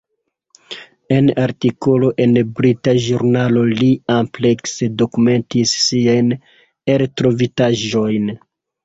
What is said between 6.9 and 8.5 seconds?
eltrovitaĵojn.